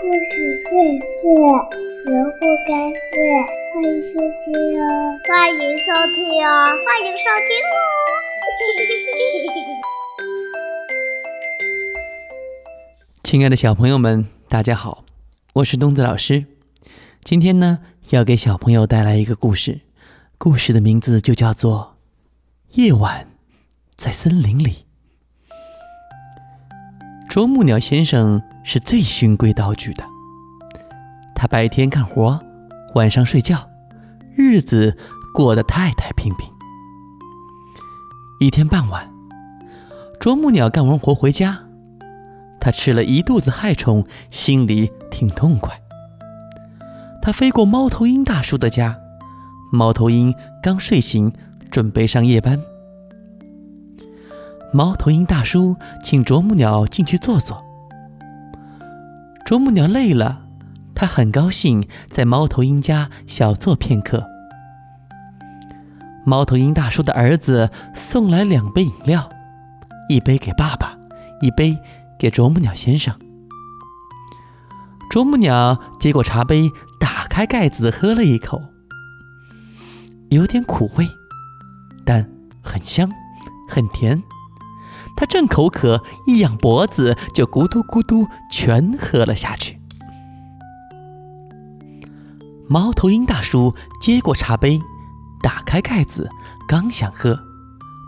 [0.00, 0.70] 故事荟
[1.00, 1.26] 萃，
[2.04, 3.18] 萝卜开会，
[3.74, 4.86] 欢迎收听哦！
[5.26, 6.16] 欢迎收听
[6.46, 6.48] 哦！
[6.86, 7.76] 欢迎收听哦！
[13.24, 15.04] 亲爱的小朋友们，大家好，
[15.54, 16.44] 我是东子老师。
[17.24, 17.80] 今天呢，
[18.10, 19.80] 要给小朋友带来一个故事，
[20.38, 21.96] 故事的名字就叫做
[22.80, 23.26] 《夜晚
[23.96, 24.64] 在森林里》。
[27.28, 30.02] 啄木鸟先生是最循规蹈矩的，
[31.34, 32.40] 他白天干活，
[32.94, 33.68] 晚上睡觉，
[34.34, 34.96] 日子
[35.34, 36.50] 过得太太平平。
[38.40, 39.12] 一天傍晚，
[40.18, 41.58] 啄木鸟干完活回家，
[42.58, 45.78] 他吃了一肚子害虫，心里挺痛快。
[47.20, 48.98] 他飞过猫头鹰大叔的家，
[49.70, 51.30] 猫头鹰刚睡醒，
[51.70, 52.58] 准备上夜班。
[54.72, 57.64] 猫头鹰大叔请啄木鸟进去坐坐。
[59.46, 60.42] 啄木鸟累了，
[60.94, 64.26] 他很高兴在猫头鹰家小坐片刻。
[66.26, 69.30] 猫头鹰大叔的儿子送来两杯饮料，
[70.10, 70.98] 一杯给爸爸，
[71.40, 71.78] 一杯
[72.18, 73.18] 给啄木鸟先生。
[75.08, 78.60] 啄木鸟接过茶杯，打开盖子喝了一口，
[80.28, 81.08] 有点苦味，
[82.04, 82.28] 但
[82.62, 83.10] 很香，
[83.66, 84.22] 很甜。
[85.18, 89.80] 他正口渴，一仰脖子就咕嘟咕嘟全喝了下去。
[92.68, 94.80] 猫头鹰大叔接过茶杯，
[95.42, 96.30] 打开盖子，
[96.68, 97.36] 刚想喝，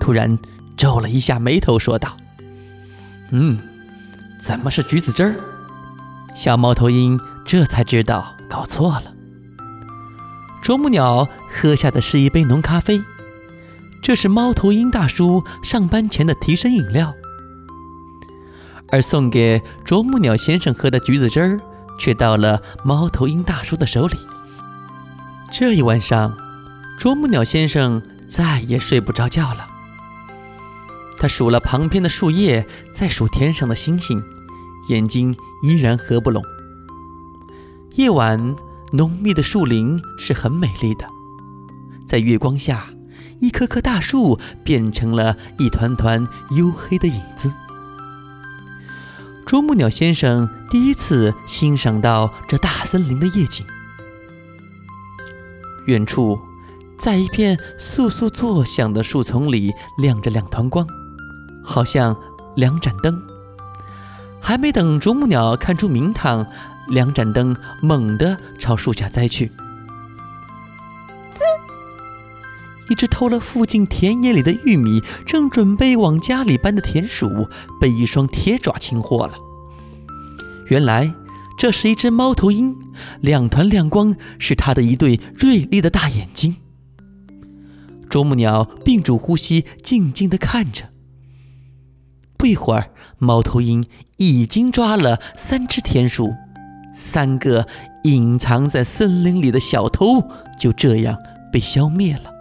[0.00, 0.36] 突然
[0.76, 2.16] 皱了一下眉头，说道
[3.30, 3.60] ：“嗯，
[4.42, 5.36] 怎么是橘子汁儿？”
[6.34, 9.14] 小猫头鹰这才知道搞错了。
[10.60, 13.00] 啄木鸟喝下的是一杯浓咖啡。
[14.06, 17.12] 这是猫头鹰大叔上班前的提神饮料，
[18.92, 21.60] 而送给啄木鸟先生喝的橘子汁儿，
[21.98, 24.16] 却到了猫头鹰大叔的手里。
[25.52, 26.32] 这一晚上，
[27.00, 29.66] 啄木鸟先生再也睡不着觉了。
[31.18, 34.22] 他数了旁边的树叶，再数天上的星星，
[34.88, 35.34] 眼睛
[35.64, 36.40] 依然合不拢。
[37.96, 38.54] 夜晚，
[38.92, 41.04] 浓密的树林是很美丽的，
[42.06, 42.86] 在月光下。
[43.40, 47.52] 一棵棵大树变成了一团团黝黑的影子。
[49.44, 53.64] 啄木鸟先生第一次欣赏到这大森林的夜景。
[55.86, 56.40] 远处，
[56.98, 60.84] 在一片簌簌作响的树丛里，亮着两团光，
[61.62, 62.16] 好像
[62.56, 63.22] 两盏灯。
[64.40, 66.44] 还没等啄木鸟看出名堂，
[66.88, 69.52] 两盏灯猛地朝树下栽去。
[72.88, 77.48] 一只偷了附近田野里的玉米，正准备往家里搬的田鼠，
[77.80, 79.34] 被一双铁爪擒获了。
[80.68, 81.14] 原来
[81.58, 82.76] 这是一只猫头鹰，
[83.20, 86.56] 两团亮光是它的一对锐利的大眼睛。
[88.08, 90.90] 啄木鸟屏住呼吸，静静地看着。
[92.36, 93.84] 不一会儿，猫头鹰
[94.18, 96.34] 已经抓了三只田鼠，
[96.94, 97.66] 三个
[98.04, 100.22] 隐藏在森林里的小偷
[100.58, 101.18] 就这样
[101.52, 102.35] 被消灭了。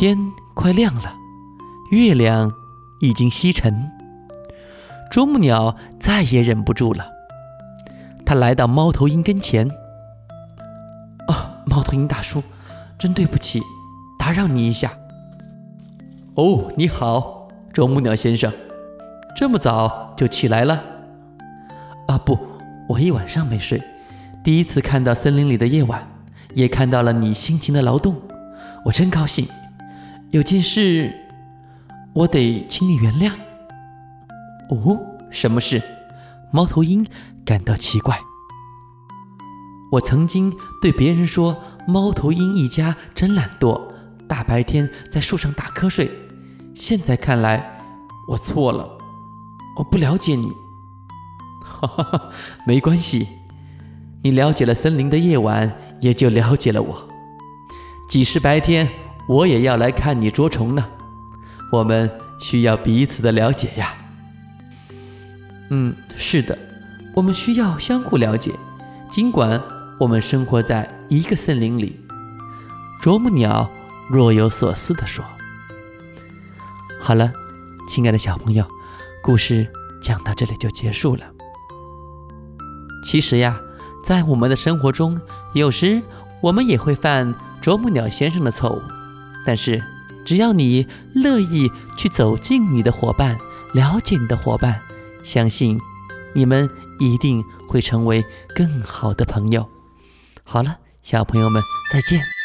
[0.00, 1.14] 天快亮了，
[1.90, 2.50] 月亮
[3.00, 3.92] 已经西沉。
[5.10, 7.06] 啄木鸟再也忍不住了，
[8.24, 9.70] 它来到猫头鹰跟前。
[11.28, 12.42] “啊，猫头鹰大叔，
[12.98, 13.60] 真对不起，
[14.18, 14.90] 打扰你一下。
[16.34, 18.50] ”“哦，你好，啄木鸟先生，
[19.36, 20.82] 这么早就起来了
[22.08, 22.38] ？”“啊，不，
[22.88, 23.82] 我一晚上没睡，
[24.42, 26.08] 第一次看到森林里的夜晚，
[26.54, 28.16] 也看到了你辛勤的劳动，
[28.86, 29.46] 我真高兴。”
[30.32, 31.12] 有件事，
[32.12, 33.32] 我得请你原谅。
[34.68, 34.96] 哦，
[35.28, 35.82] 什么事？
[36.52, 37.04] 猫头鹰
[37.44, 38.16] 感到奇怪。
[39.90, 43.92] 我曾经对别人说，猫头鹰一家真懒惰，
[44.28, 46.08] 大白天在树上打瞌睡。
[46.76, 47.80] 现在看来，
[48.28, 48.88] 我错了。
[49.78, 50.52] 我不了解你。
[51.64, 52.28] 哈哈哈，
[52.64, 53.26] 没关系，
[54.22, 57.08] 你了解了森林的夜晚，也就了解了我。
[58.08, 58.88] 几时白天？
[59.30, 60.84] 我也要来看你捉虫呢，
[61.70, 62.10] 我们
[62.40, 63.94] 需要彼此的了解呀。
[65.68, 66.58] 嗯，是的，
[67.14, 68.52] 我们需要相互了解，
[69.08, 69.62] 尽管
[70.00, 72.00] 我们生活在一个森林里。
[73.00, 73.70] 啄木鸟
[74.10, 75.24] 若有所思地说
[77.00, 77.32] ：“好了，
[77.88, 78.66] 亲爱的小朋友，
[79.22, 79.64] 故事
[80.02, 81.22] 讲到这里就结束了。
[83.04, 83.60] 其实呀，
[84.04, 85.20] 在我们的生活中，
[85.54, 86.02] 有时
[86.40, 88.82] 我们也会犯啄木鸟先生的错误。”
[89.44, 89.82] 但是，
[90.24, 93.38] 只要你乐意去走近你的伙伴，
[93.74, 94.80] 了解你的伙伴，
[95.22, 95.78] 相信
[96.34, 99.68] 你们一定会成为更好的朋友。
[100.44, 102.39] 好了，小朋友们再见。